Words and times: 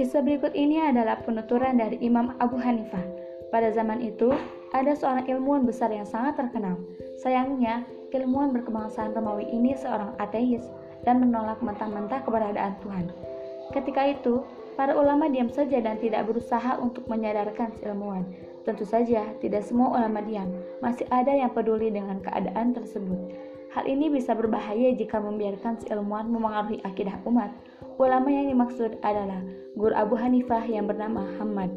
Kisah 0.00 0.24
berikut 0.24 0.56
ini 0.56 0.80
adalah 0.80 1.20
penuturan 1.20 1.76
dari 1.76 2.00
Imam 2.00 2.32
Abu 2.40 2.56
Hanifah. 2.56 3.04
Pada 3.52 3.68
zaman 3.68 4.00
itu, 4.00 4.32
ada 4.72 4.96
seorang 4.96 5.28
ilmuwan 5.28 5.68
besar 5.68 5.92
yang 5.92 6.08
sangat 6.08 6.40
terkenal. 6.40 6.80
Sayangnya, 7.20 7.84
ilmuwan 8.08 8.48
berkebangsaan 8.48 9.12
Romawi 9.12 9.44
ini 9.52 9.76
seorang 9.76 10.16
ateis 10.16 10.64
dan 11.04 11.20
menolak 11.20 11.60
mentah-mentah 11.60 12.24
keberadaan 12.24 12.80
Tuhan. 12.80 13.12
Ketika 13.76 14.08
itu, 14.08 14.40
para 14.72 14.96
ulama 14.96 15.28
diam 15.28 15.52
saja 15.52 15.84
dan 15.84 16.00
tidak 16.00 16.32
berusaha 16.32 16.80
untuk 16.80 17.04
menyadarkan 17.04 17.68
si 17.76 17.84
ilmuwan. 17.84 18.24
Tentu 18.64 18.88
saja, 18.88 19.28
tidak 19.44 19.68
semua 19.68 20.00
ulama 20.00 20.24
diam. 20.24 20.48
Masih 20.80 21.04
ada 21.12 21.36
yang 21.36 21.52
peduli 21.52 21.92
dengan 21.92 22.24
keadaan 22.24 22.72
tersebut. 22.72 23.36
Hal 23.70 23.86
ini 23.86 24.10
bisa 24.10 24.34
berbahaya 24.34 24.90
jika 24.98 25.22
membiarkan 25.22 25.78
si 25.78 25.86
ilmuwan 25.94 26.26
memengaruhi 26.26 26.82
akidah 26.82 27.22
umat. 27.22 27.54
Ulama 28.02 28.26
yang 28.26 28.50
dimaksud 28.50 28.98
adalah 28.98 29.38
guru 29.78 29.94
Abu 29.94 30.18
Hanifah 30.18 30.66
yang 30.66 30.90
bernama 30.90 31.22
Hamad. 31.38 31.70